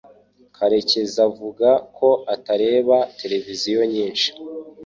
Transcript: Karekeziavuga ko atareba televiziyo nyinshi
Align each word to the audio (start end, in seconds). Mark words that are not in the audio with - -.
Karekeziavuga 0.55 1.69
ko 1.97 2.09
atareba 2.33 2.97
televiziyo 3.21 3.81
nyinshi 3.93 4.29